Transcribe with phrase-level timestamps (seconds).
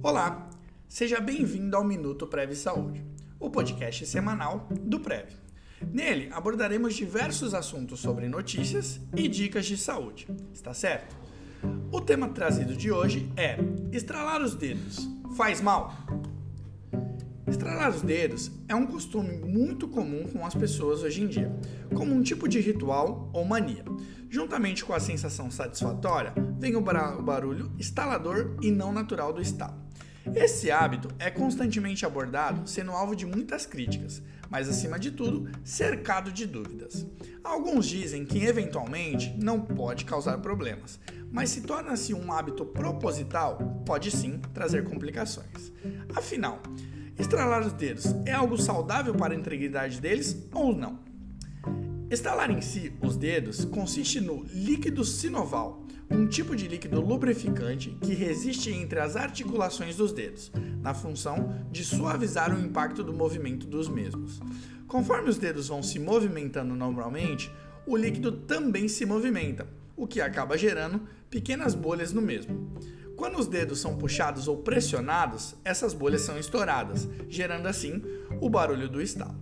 [0.00, 0.48] Olá,
[0.86, 3.04] seja bem-vindo ao Minuto Prev Saúde,
[3.40, 5.26] o podcast semanal do Prev.
[5.90, 11.16] Nele abordaremos diversos assuntos sobre notícias e dicas de saúde, está certo?
[11.90, 13.58] O tema trazido de hoje é:
[13.90, 15.92] estralar os dedos faz mal?
[17.48, 21.50] Estralar os dedos é um costume muito comum com as pessoas hoje em dia,
[21.92, 23.84] como um tipo de ritual ou mania.
[24.30, 29.87] Juntamente com a sensação satisfatória, vem o barulho estalador e não natural do estalo.
[30.34, 36.32] Esse hábito é constantemente abordado, sendo alvo de muitas críticas, mas acima de tudo, cercado
[36.32, 37.06] de dúvidas.
[37.42, 40.98] Alguns dizem que eventualmente não pode causar problemas,
[41.30, 45.72] mas se torna-se um hábito proposital, pode sim trazer complicações.
[46.14, 46.60] Afinal,
[47.18, 51.07] Estralar os dedos é algo saudável para a integridade deles ou não?
[52.10, 58.14] Estalar em si os dedos consiste no líquido sinoval, um tipo de líquido lubrificante que
[58.14, 60.50] resiste entre as articulações dos dedos,
[60.80, 64.40] na função de suavizar o impacto do movimento dos mesmos.
[64.86, 67.52] Conforme os dedos vão se movimentando normalmente,
[67.86, 72.72] o líquido também se movimenta, o que acaba gerando pequenas bolhas no mesmo.
[73.16, 78.02] Quando os dedos são puxados ou pressionados, essas bolhas são estouradas, gerando assim
[78.40, 79.36] o barulho do estalo.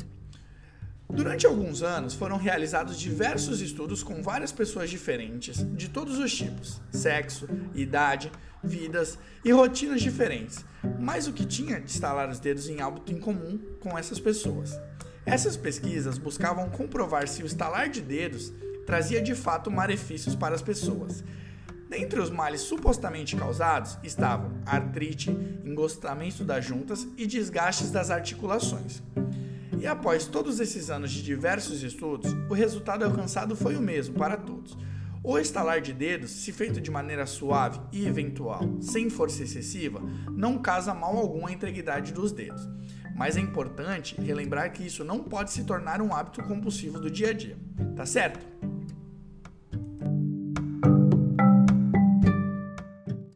[1.09, 6.81] Durante alguns anos foram realizados diversos estudos com várias pessoas diferentes, de todos os tipos,
[6.91, 8.31] sexo, idade,
[8.63, 10.65] vidas e rotinas diferentes,
[10.99, 14.79] mas o que tinha de estalar os dedos em hábito em comum com essas pessoas.
[15.25, 18.53] Essas pesquisas buscavam comprovar se o estalar de dedos
[18.85, 21.25] trazia de fato malefícios para as pessoas
[21.89, 25.31] Dentre os males supostamente causados estavam artrite,
[25.65, 29.03] engostamento das juntas e desgastes das articulações.
[29.87, 34.37] E após todos esses anos de diversos estudos, o resultado alcançado foi o mesmo para
[34.37, 34.77] todos.
[35.23, 40.59] O estalar de dedos, se feito de maneira suave e eventual, sem força excessiva, não
[40.59, 42.69] causa mal algum à integridade dos dedos.
[43.15, 47.31] Mas é importante relembrar que isso não pode se tornar um hábito compulsivo do dia
[47.31, 47.57] a dia,
[47.95, 48.45] tá certo?